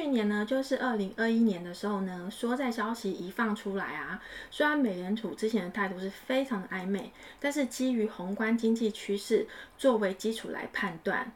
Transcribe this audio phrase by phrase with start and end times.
[0.00, 11.32] 去年呢，就是二零二一年的时候呢，说在消息一放出来啊，虽然美联储之前的态度是非常的暧昧，但是基于宏观经济趋势作为基础来判断，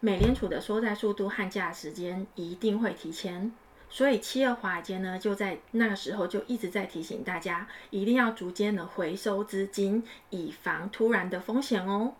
[0.00, 3.52] 美联储的缩债速度和价时间一定会提前。
[3.88, 12.14] 所以七二华尔街呢，就在那个时候就一直在提醒大家，一定要逐渐的回收资金，以防突然的风险哦。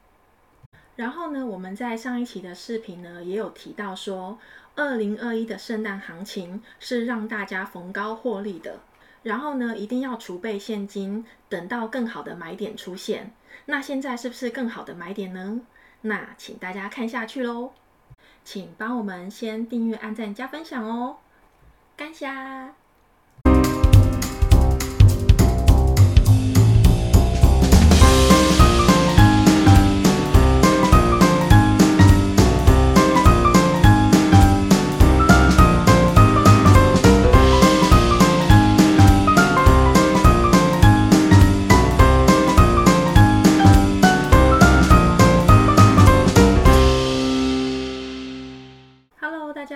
[0.97, 4.39] 然后呢，我们在上一期的视频呢，也有提到说，
[4.75, 8.81] 二零二一的圣诞行情是让大家逢高获利的。
[9.23, 13.33] 然后呢，一定要储备现金，等到更好的买点出现。
[13.67, 15.61] 那现在是不是更好的买点呢？
[16.03, 17.73] 那请大家看下去喽，
[18.45, 21.19] 请帮我们先订阅、按赞、加分享哦。
[21.97, 22.82] 感谢。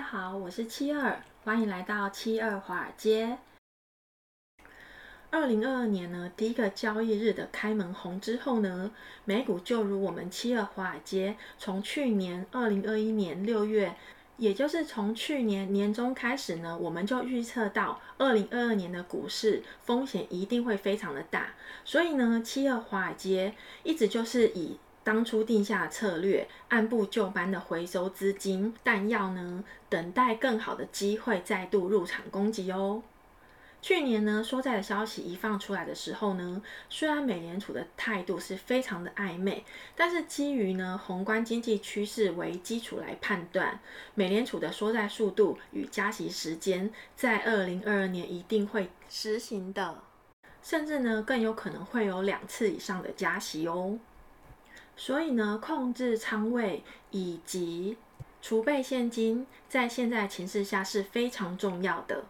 [0.09, 1.21] 好，我是七二。
[1.43, 3.39] 欢迎来到七二华尔街。
[5.31, 8.93] 二零二二年呢，第一个交易日的开门红之后呢，
[9.25, 13.97] 美股就如我们七二华尔街从去年二零二一年六月，
[14.37, 21.49] 也就是从去年年中开始呢，我们就预测到二零二二年的股市风险一定会非常的大，
[21.85, 24.79] 所以呢，七二华尔街一直就是以。
[25.07, 33.05] 当初定下的策略，按部就班的回收资金弹药呢，等待更好的机会再度入场攻击哦。
[33.81, 43.79] 去年呢，缩债的消息一放出来的时候呢，虽然美联储的态度是非常的暧昧，但是基于呢宏观经济趋势为基础来判断，
[44.17, 50.03] 美联储的缩债速度与加息时间在二零二二年一定会实行的，
[50.61, 54.01] 甚至呢更有可能会有两次以上的加息哦。
[54.97, 57.97] 所以呢，控制仓位以及
[58.41, 62.25] 储备现金，在现在情势下是非常重要的。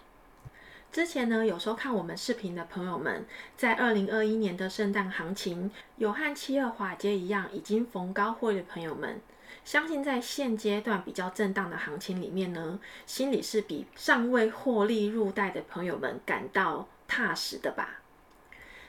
[0.90, 3.26] 之前呢，有收看我们视频的朋友们，
[3.56, 9.20] 在二零二一年的圣诞行情，有和七二华尔街一样已经逢高获利的朋友们，
[9.62, 18.00] 相信在现阶段比较震荡的行情里面呢，心里是比尚未获利入袋的朋友们感到踏实的吧。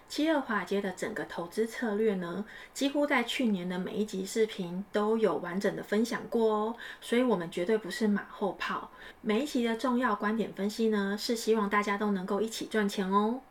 [0.10, 8.90] 七二华尔街的整个投资策略呢，几乎在去年的每一集视频都有完整的分享过哦，所以我们绝对不是马后炮。
[9.22, 13.42] 每一集的重要观点分析呢，是希望大家都能够一起赚钱哦。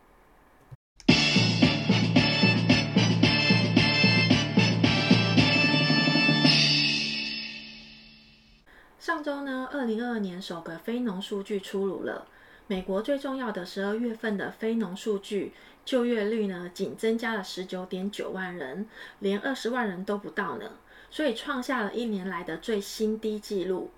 [8.99, 12.27] 上周呢，二零二二年首个非农数据出炉了，
[12.67, 15.53] 美国最重要的十二月份的非农数据。
[15.85, 18.85] 就业率呢，仅增加了十九点九万人，
[19.19, 20.69] 连二十万人都不到呢，
[21.09, 23.91] 所以创下了一年来的最新低纪录。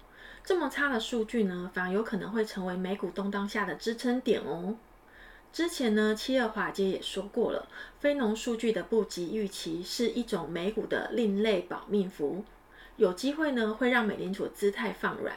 [0.44, 4.76] 这么差的数据呢，反而有可能会成为美股动荡下的支撑点哦。
[5.52, 7.68] 之前呢，七二华街也说过了，
[8.00, 12.46] 非农数据的不及预期是一种美股的另类保命符，
[12.98, 15.36] 有机会呢会让美联储姿态放软。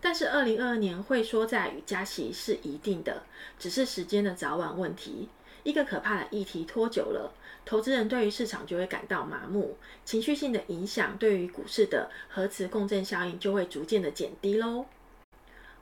[0.00, 3.22] 但是二零二二年会缩在与加息是一定的，
[3.58, 5.28] 只是时间的早晚问题。
[5.64, 7.32] 一个可怕的议题拖久了，
[7.64, 14.86] 投资人对于市场就会感到麻木，情绪性的影响对于股市的核磁共振效应就会逐渐的减低喽。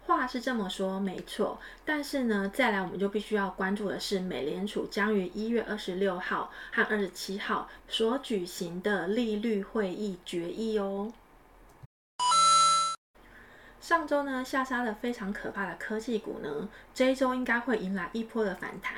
[0.06, 11.12] 话是这么说，没错，但是呢，再来我们就必须要关注的是美联储将于一月二十六号和二十七号所举行的利率会议决议哦。
[13.86, 18.96] 上周呢，下杀了非常可怕的科技股呢，这一周应该会迎来一波的反弹。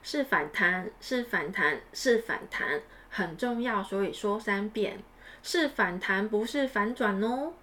[0.00, 2.80] 是反弹，是反弹，是反弹，
[3.10, 5.02] 很重要，所以说三遍，
[5.42, 7.54] 是反弹，不是反转哦。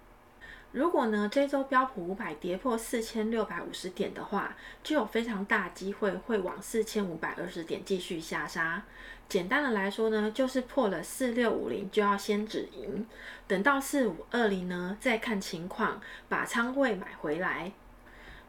[0.74, 8.82] 如果呢，这周标普五百跌破四千六百五十点的话，就有非常大机会会往四千五百二十点继续下杀。
[9.28, 13.06] 简单的来说呢，就是破了四六五零就要先止盈，
[13.46, 17.70] 等到四五二零呢，再看情况把仓位买回来。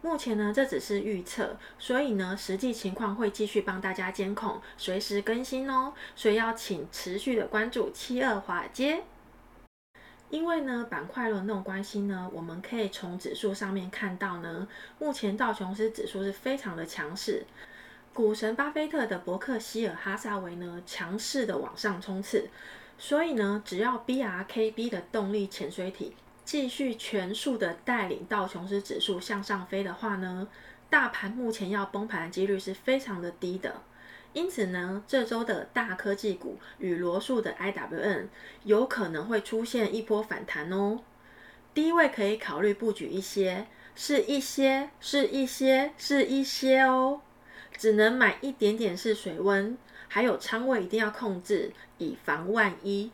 [0.01, 5.93] 目前呢，这只是预测，所以呢，实际情况会继续帮大家监控，随时更新哦。
[6.15, 9.03] 所以要请持续的关注七二华尔街，
[10.35, 14.67] 因为呢，板块轮动关系呢，我们可以从指数上面看到呢，
[14.99, 17.45] 目前道琼斯指数是非常的强势，
[18.13, 22.49] 股神巴菲特的伯克希尔哈撒韦呢，强势的往上冲刺，
[22.97, 26.11] 所以呢，只要 BRKB 的动力潜水艇。
[26.43, 30.45] 继续全速的带领道琼斯指数向上飞的话呢，
[30.89, 33.81] 大盘目前要崩盘的几率是非常的低的。
[34.35, 38.27] 因此呢，这周的大科技股与罗素的 IWN
[38.65, 40.99] 有可能会出现一波反弹哦。
[41.73, 43.65] 低位可以考虑布局一些，
[43.95, 47.21] 是一些，是一些，是一些哦。
[47.77, 49.77] 只能买一点点是水温，
[50.09, 53.11] 还有仓位一定要控制，以防万一。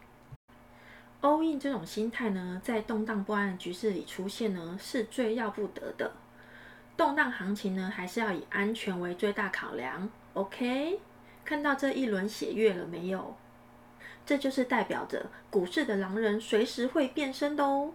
[1.21, 6.11] all in 这种心态呢，在动荡不安的局势里出现呢，是最要不得的。
[6.97, 10.09] 动荡行情呢，还是要以安全为最大考量。
[10.33, 10.99] OK。
[11.43, 13.35] 看到这一轮血月了没有？
[14.25, 17.91] 这就是代表着股市的狼人随时会变身的哦。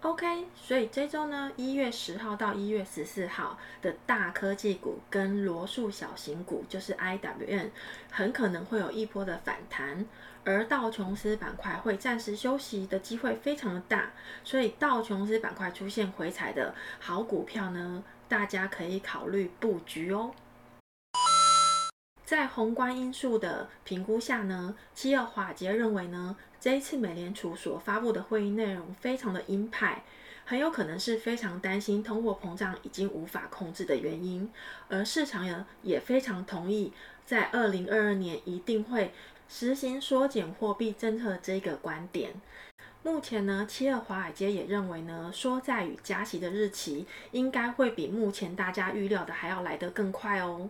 [0.00, 7.70] OK，所以这周呢，一月十号到一月十四号的大科技股跟罗素小型股，就是 IWM，
[8.10, 10.06] 很可能会有一波的反弹，
[10.44, 14.12] 而道琼斯板块会暂时休息的机会非常的大，
[14.44, 20.32] 所以道琼斯板块出现回踩的好股票呢，大家可以考虑布局哦。
[22.24, 30.04] 在宏观因素的评估下呢，七二华杰认为呢，这一次美联储所发布的会议内容非常的鹰派，
[30.44, 34.52] 很有可能是非常担心通货膨胀已经无法控制的原因，
[34.88, 36.92] 而市场也也非常同意
[37.24, 39.14] 在二零二二年一定会
[39.48, 42.34] 实行缩减货币政策这个观点。
[43.08, 50.68] 目前呢，七二华尔街也认为呢，缩债与加息的日期应该会比目前大家预料的还要来得更快哦。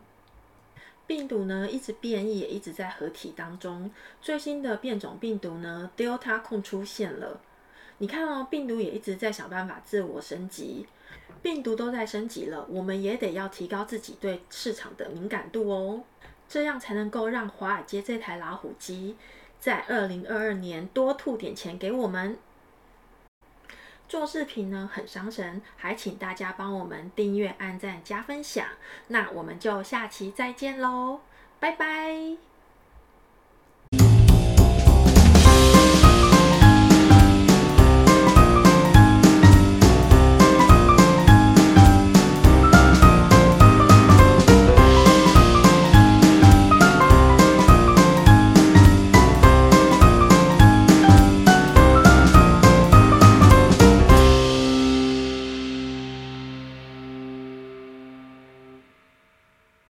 [1.04, 3.90] 病毒呢一直变异，也一直在合体当中。
[4.22, 7.40] 最新的变种病毒呢，Delta 控出现了。
[7.98, 10.86] 你看哦，病毒也一直在想办法自我升级。
[11.42, 16.04] 病毒都在升级了，我们也得要提高自己对市场的敏感度哦，
[16.48, 19.16] 这样才能够让华尔街这台老虎机。
[19.58, 22.38] 在二零二二年多吐点钱给我们。
[24.08, 28.66] 做视频呢很伤神，还请大家帮我们订阅、按赞、加分享。
[29.08, 31.20] 那我们就下期再见喽，
[31.60, 32.36] 拜拜。